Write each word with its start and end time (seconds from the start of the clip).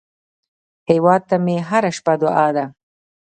هیواد 0.89 1.21
ته 1.29 1.35
مې 1.45 1.57
هره 1.69 1.91
شپه 1.97 2.13
دعا 2.21 2.47
ده 2.55 2.65